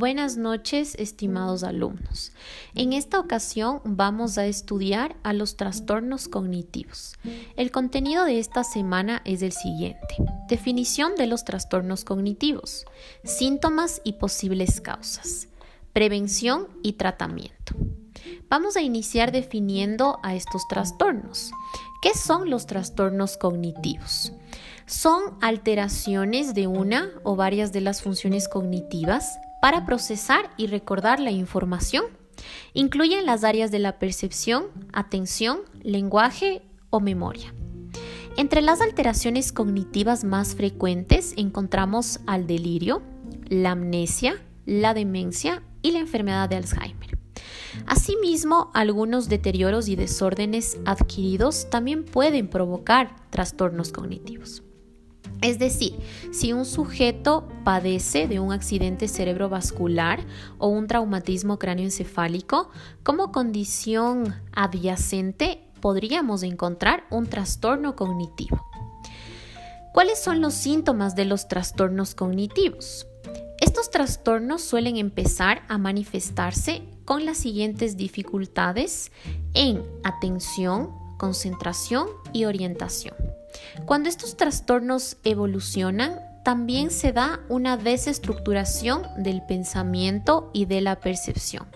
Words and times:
Buenas 0.00 0.38
noches, 0.38 0.94
estimados 0.98 1.62
alumnos. 1.62 2.32
En 2.74 2.94
esta 2.94 3.20
ocasión 3.20 3.82
vamos 3.84 4.38
a 4.38 4.46
estudiar 4.46 5.14
a 5.22 5.34
los 5.34 5.58
trastornos 5.58 6.26
cognitivos. 6.26 7.18
El 7.54 7.70
contenido 7.70 8.24
de 8.24 8.38
esta 8.38 8.64
semana 8.64 9.20
es 9.26 9.42
el 9.42 9.52
siguiente. 9.52 10.16
Definición 10.48 11.16
de 11.16 11.26
los 11.26 11.44
trastornos 11.44 12.06
cognitivos, 12.06 12.86
síntomas 13.24 14.00
y 14.02 14.14
posibles 14.14 14.80
causas, 14.80 15.48
prevención 15.92 16.68
y 16.82 16.94
tratamiento. 16.94 17.74
Vamos 18.48 18.78
a 18.78 18.80
iniciar 18.80 19.32
definiendo 19.32 20.18
a 20.22 20.34
estos 20.34 20.66
trastornos. 20.66 21.50
¿Qué 22.00 22.14
son 22.14 22.48
los 22.48 22.64
trastornos 22.64 23.36
cognitivos? 23.36 24.32
Son 24.86 25.36
alteraciones 25.42 26.54
de 26.54 26.68
una 26.68 27.10
o 27.22 27.36
varias 27.36 27.70
de 27.72 27.82
las 27.82 28.00
funciones 28.00 28.48
cognitivas 28.48 29.38
para 29.60 29.84
procesar 29.84 30.50
y 30.56 30.66
recordar 30.66 31.20
la 31.20 31.30
información. 31.30 32.04
Incluyen 32.72 33.26
las 33.26 33.44
áreas 33.44 33.70
de 33.70 33.78
la 33.78 33.98
percepción, 33.98 34.66
atención, 34.92 35.60
lenguaje 35.82 36.62
o 36.90 37.00
memoria. 37.00 37.52
Entre 38.36 38.62
las 38.62 38.80
alteraciones 38.80 39.52
cognitivas 39.52 40.24
más 40.24 40.54
frecuentes 40.54 41.34
encontramos 41.36 42.20
al 42.26 42.46
delirio, 42.46 43.02
la 43.48 43.72
amnesia, 43.72 44.40
la 44.64 44.94
demencia 44.94 45.62
y 45.82 45.90
la 45.90 45.98
enfermedad 45.98 46.48
de 46.48 46.56
Alzheimer. 46.56 47.18
Asimismo, 47.86 48.70
algunos 48.74 49.28
deterioros 49.28 49.88
y 49.88 49.96
desórdenes 49.96 50.78
adquiridos 50.86 51.68
también 51.70 52.04
pueden 52.04 52.48
provocar 52.48 53.16
trastornos 53.30 53.92
cognitivos. 53.92 54.62
Es 55.42 55.58
decir, 55.58 55.98
si 56.32 56.52
un 56.52 56.66
sujeto 56.66 57.48
padece 57.64 58.28
de 58.28 58.40
un 58.40 58.52
accidente 58.52 59.08
cerebrovascular 59.08 60.20
o 60.58 60.68
un 60.68 60.86
traumatismo 60.86 61.58
cráneoencefálico, 61.58 62.70
como 63.02 63.32
condición 63.32 64.34
adyacente 64.52 65.64
podríamos 65.80 66.42
encontrar 66.42 67.04
un 67.10 67.26
trastorno 67.26 67.96
cognitivo. 67.96 68.66
¿Cuáles 69.94 70.22
son 70.22 70.40
los 70.40 70.54
síntomas 70.54 71.16
de 71.16 71.24
los 71.24 71.48
trastornos 71.48 72.14
cognitivos? 72.14 73.06
Estos 73.60 73.90
trastornos 73.90 74.62
suelen 74.62 74.98
empezar 74.98 75.62
a 75.68 75.78
manifestarse 75.78 76.82
con 77.04 77.24
las 77.24 77.38
siguientes 77.38 77.96
dificultades 77.96 79.10
en 79.54 79.82
atención, 80.04 80.90
concentración 81.18 82.06
y 82.32 82.44
orientación. 82.44 83.14
Cuando 83.84 84.08
estos 84.08 84.36
trastornos 84.36 85.16
evolucionan, 85.24 86.20
también 86.44 86.90
se 86.90 87.12
da 87.12 87.40
una 87.48 87.76
desestructuración 87.76 89.02
del 89.18 89.42
pensamiento 89.42 90.50
y 90.54 90.64
de 90.64 90.80
la 90.80 91.00
percepción. 91.00 91.66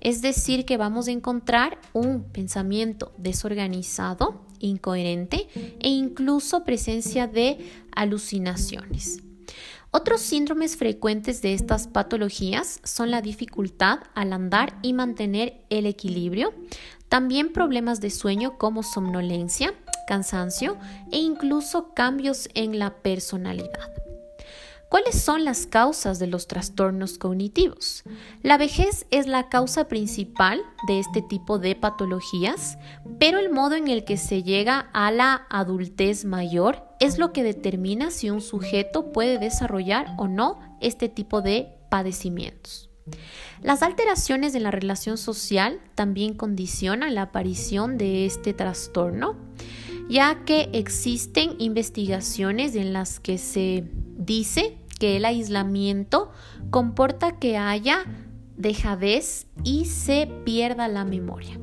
Es 0.00 0.22
decir, 0.22 0.64
que 0.64 0.76
vamos 0.76 1.08
a 1.08 1.12
encontrar 1.12 1.78
un 1.92 2.24
pensamiento 2.24 3.12
desorganizado, 3.18 4.46
incoherente 4.58 5.48
e 5.78 5.88
incluso 5.88 6.64
presencia 6.64 7.26
de 7.26 7.58
alucinaciones. 7.94 9.22
Otros 9.92 10.20
síndromes 10.20 10.76
frecuentes 10.76 11.42
de 11.42 11.52
estas 11.52 11.88
patologías 11.88 12.80
son 12.84 13.10
la 13.10 13.22
dificultad 13.22 14.00
al 14.14 14.32
andar 14.32 14.78
y 14.82 14.92
mantener 14.92 15.64
el 15.68 15.86
equilibrio, 15.86 16.54
también 17.08 17.52
problemas 17.52 18.00
de 18.00 18.10
sueño 18.10 18.56
como 18.56 18.84
somnolencia, 18.84 19.74
cansancio 20.10 20.76
e 21.12 21.18
incluso 21.18 21.94
cambios 21.94 22.48
en 22.54 22.80
la 22.80 22.94
personalidad. 22.94 23.94
¿Cuáles 24.88 25.22
son 25.22 25.44
las 25.44 25.66
causas 25.66 26.18
de 26.18 26.26
los 26.26 26.48
trastornos 26.48 27.16
cognitivos? 27.16 28.02
La 28.42 28.58
vejez 28.58 29.06
es 29.12 29.28
la 29.28 29.48
causa 29.48 29.86
principal 29.86 30.60
de 30.88 30.98
este 30.98 31.22
tipo 31.22 31.60
de 31.60 31.76
patologías, 31.76 32.76
pero 33.20 33.38
el 33.38 33.52
modo 33.52 33.76
en 33.76 33.86
el 33.86 34.04
que 34.04 34.16
se 34.16 34.42
llega 34.42 34.90
a 34.92 35.12
la 35.12 35.46
adultez 35.48 36.24
mayor 36.24 36.82
es 36.98 37.18
lo 37.18 37.32
que 37.32 37.44
determina 37.44 38.10
si 38.10 38.30
un 38.30 38.40
sujeto 38.40 39.12
puede 39.12 39.38
desarrollar 39.38 40.16
o 40.18 40.26
no 40.26 40.58
este 40.80 41.08
tipo 41.08 41.40
de 41.40 41.68
padecimientos. 41.88 42.90
Las 43.62 43.82
alteraciones 43.82 44.56
en 44.56 44.64
la 44.64 44.72
relación 44.72 45.18
social 45.18 45.80
también 45.94 46.34
condicionan 46.34 47.14
la 47.14 47.22
aparición 47.22 47.96
de 47.96 48.26
este 48.26 48.54
trastorno 48.54 49.36
ya 50.10 50.44
que 50.44 50.68
existen 50.72 51.54
investigaciones 51.58 52.74
en 52.74 52.92
las 52.92 53.20
que 53.20 53.38
se 53.38 53.84
dice 54.18 54.76
que 54.98 55.16
el 55.16 55.24
aislamiento 55.24 56.32
comporta 56.70 57.38
que 57.38 57.56
haya 57.56 58.04
dejadez 58.56 59.46
y 59.62 59.84
se 59.84 60.28
pierda 60.44 60.88
la 60.88 61.04
memoria. 61.04 61.60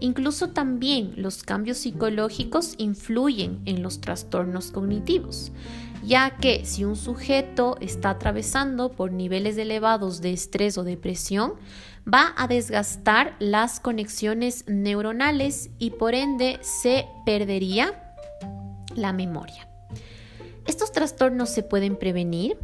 Incluso 0.00 0.50
también 0.50 1.14
los 1.16 1.44
cambios 1.44 1.78
psicológicos 1.78 2.74
influyen 2.78 3.62
en 3.64 3.82
los 3.82 4.00
trastornos 4.00 4.72
cognitivos, 4.72 5.52
ya 6.06 6.36
que 6.36 6.64
si 6.64 6.84
un 6.84 6.96
sujeto 6.96 7.76
está 7.80 8.10
atravesando 8.10 8.92
por 8.92 9.12
niveles 9.12 9.56
elevados 9.56 10.20
de 10.20 10.32
estrés 10.32 10.76
o 10.78 10.84
depresión, 10.84 11.54
va 12.12 12.34
a 12.36 12.46
desgastar 12.46 13.36
las 13.38 13.80
conexiones 13.80 14.64
neuronales 14.66 15.70
y 15.78 15.90
por 15.90 16.14
ende 16.14 16.58
se 16.62 17.06
perdería 17.24 18.14
la 18.94 19.12
memoria. 19.12 19.68
Estos 20.66 20.92
trastornos 20.92 21.50
se 21.50 21.62
pueden 21.62 21.96
prevenir. 21.96 22.58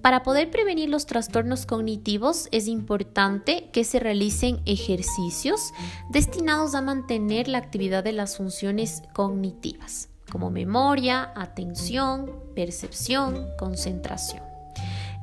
Para 0.00 0.24
poder 0.24 0.50
prevenir 0.50 0.88
los 0.88 1.06
trastornos 1.06 1.64
cognitivos 1.64 2.48
es 2.50 2.66
importante 2.66 3.70
que 3.72 3.84
se 3.84 4.00
realicen 4.00 4.60
ejercicios 4.66 5.72
destinados 6.10 6.74
a 6.74 6.82
mantener 6.82 7.46
la 7.46 7.58
actividad 7.58 8.02
de 8.02 8.12
las 8.12 8.36
funciones 8.36 9.02
cognitivas, 9.12 10.08
como 10.32 10.50
memoria, 10.50 11.30
atención, 11.34 12.30
percepción, 12.54 13.48
concentración. 13.58 14.42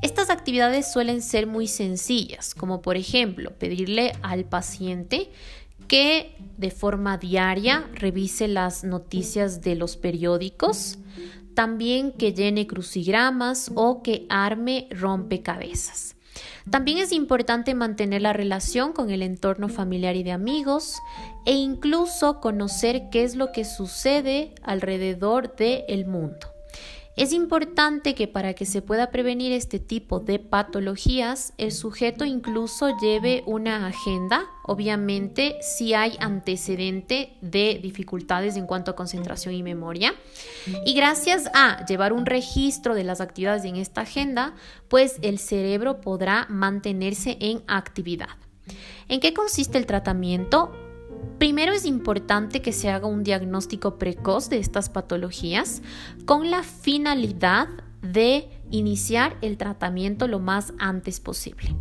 Estas 0.04 0.30
actividades 0.30 0.94
suelen 0.94 1.24
ser 1.24 1.48
muy 1.48 1.66
sencillas, 1.66 2.54
como 2.54 2.84
por 2.84 2.96
ejemplo 2.96 3.50
pedirle 3.58 4.12
al 4.22 4.46
paciente 4.46 5.32
que 5.88 6.36
de 6.60 6.70
forma 6.70 7.18
diaria 7.18 7.90
revise 7.96 8.48
las 8.48 8.84
noticias 8.84 9.62
de 9.62 9.74
los 9.74 9.98
periódicos, 9.98 11.00
también 11.56 12.12
que 12.12 12.34
llene 12.34 12.68
crucigramas 12.68 13.72
o 13.74 14.04
que 14.04 14.28
arme 14.30 14.90
rompecabezas. 14.92 16.18
También 16.70 16.98
es 16.98 17.12
importante 17.12 17.74
mantener 17.74 18.22
la 18.22 18.34
relación 18.34 18.94
con 18.94 19.10
el 19.10 19.22
entorno 19.22 19.70
familiar 19.70 20.16
y 20.16 20.24
de 20.24 20.32
amigos 20.32 20.96
e 21.46 21.54
incluso 21.54 22.40
conocer 22.40 23.10
qué 23.12 23.24
es 23.24 23.36
lo 23.36 23.52
que 23.52 23.66
sucede 23.66 24.54
alrededor 24.64 25.56
del 25.56 26.06
mundo. 26.06 26.59
Es 27.20 27.34
importante 27.34 28.16
que 28.16 28.30
para 28.30 28.54
que 28.54 28.66
se 28.66 28.82
pueda 28.82 29.12
prevenir 29.12 29.52
este 29.52 29.78
tipo 29.78 30.22
de 30.22 30.40
patologías, 30.40 31.52
el 31.58 31.74
sujeto 31.74 32.24
incluso 32.24 32.98
lleve 32.98 33.44
una 33.46 33.86
agenda, 33.88 34.46
obviamente 34.64 35.58
si 35.60 35.94
hay 35.94 36.16
antecedente 36.22 37.34
de 37.42 37.78
dificultades 37.84 38.56
en 38.56 38.66
cuanto 38.66 38.92
a 38.92 38.96
concentración 38.96 39.54
y 39.54 39.64
memoria. 39.64 40.16
Y 40.86 40.94
gracias 40.94 41.52
a 41.54 41.86
llevar 41.88 42.14
un 42.14 42.26
registro 42.26 42.96
de 42.96 43.04
las 43.04 43.20
actividades 43.20 43.66
en 43.66 43.76
esta 43.76 44.00
agenda, 44.00 44.56
pues 44.88 45.18
el 45.22 45.40
cerebro 45.40 46.00
podrá 46.00 46.46
mantenerse 46.48 47.36
en 47.42 47.64
actividad. 47.68 48.38
¿En 49.10 49.20
qué 49.20 49.34
consiste 49.34 49.78
el 49.78 49.88
tratamiento? 49.88 50.72
Primero 51.38 51.74
es 51.74 51.86
importante 51.86 52.62
que 52.62 52.74
se 52.74 52.90
haga 52.90 53.08
un 53.08 53.24
diagnóstico 53.24 53.98
precoz 53.98 54.50
de 54.50 54.60
estas 54.60 54.90
patologías 54.90 55.82
con 56.26 56.52
la 56.52 56.64
finalidad 56.64 57.68
de 58.02 58.50
iniciar 58.70 59.38
el 59.42 59.58
tratamiento 59.58 60.28
lo 60.28 60.40
más 60.40 60.74
antes 60.80 61.20
posible 61.20 61.76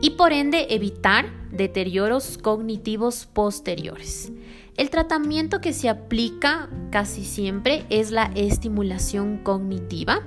y 0.00 0.10
por 0.10 0.32
ende 0.32 0.66
evitar 0.70 1.26
deterioros 1.50 2.38
cognitivos 2.38 3.26
posteriores. 3.26 4.32
El 4.76 4.90
tratamiento 4.90 5.60
que 5.60 5.72
se 5.72 5.88
aplica 5.88 6.68
casi 6.90 7.24
siempre 7.24 7.86
es 7.88 8.10
la 8.10 8.30
estimulación 8.34 9.38
cognitiva. 9.38 10.20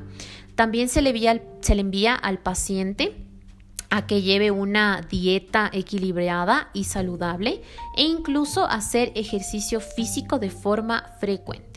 También 0.56 0.90
se 0.90 1.02
le 1.02 1.12
envía, 1.12 1.42
se 1.62 1.76
le 1.76 1.82
envía 1.82 2.16
al 2.16 2.40
paciente 2.40 3.19
a 3.90 4.06
que 4.06 4.22
lleve 4.22 4.52
una 4.52 5.02
dieta 5.10 5.70
equilibrada 5.74 6.70
y 6.74 6.86
saludable 6.86 7.62
e 7.96 8.04
incluso 8.04 8.66
hacer 8.66 9.12
ejercicio 9.16 9.80
físico 9.80 10.40
de 10.40 10.50
forma 10.50 11.06
frecuente. 11.20 11.70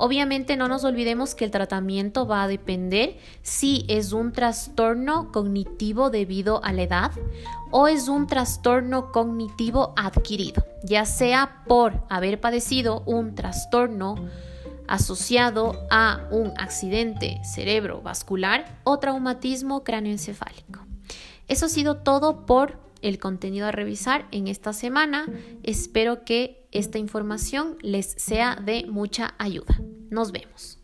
Obviamente 0.00 0.56
no 0.56 0.68
nos 0.68 0.84
olvidemos 0.84 1.34
que 1.34 1.44
el 1.44 1.50
tratamiento 1.50 2.24
va 2.24 2.44
a 2.44 2.48
depender 2.48 3.18
si 3.42 3.84
es 3.88 4.12
un 4.12 4.30
trastorno 4.30 5.32
cognitivo 5.32 6.10
debido 6.10 6.64
a 6.64 6.72
la 6.72 6.82
edad 6.82 7.10
o 7.72 7.88
es 7.88 8.06
un 8.06 8.28
trastorno 8.28 9.10
cognitivo 9.10 9.94
adquirido, 9.96 10.64
ya 10.84 11.04
sea 11.04 11.64
por 11.66 12.04
haber 12.08 12.40
padecido 12.40 13.02
un 13.06 13.34
trastorno 13.34 14.14
asociado 14.86 15.86
a 15.90 16.28
un 16.30 16.52
accidente 16.58 17.40
cerebrovascular 17.44 18.80
o 18.84 19.00
traumatismo 19.00 19.82
cráneoencefálico. 19.82 20.87
Eso 21.48 21.66
ha 21.66 21.68
sido 21.68 21.96
todo 21.96 22.46
por 22.46 22.78
el 23.02 23.18
contenido 23.18 23.66
a 23.66 23.72
revisar 23.72 24.28
en 24.30 24.48
esta 24.48 24.72
semana. 24.72 25.26
Espero 25.62 26.24
que 26.24 26.68
esta 26.72 26.98
información 26.98 27.76
les 27.80 28.06
sea 28.06 28.56
de 28.56 28.86
mucha 28.86 29.34
ayuda. 29.38 29.80
Nos 30.10 30.32
vemos. 30.32 30.78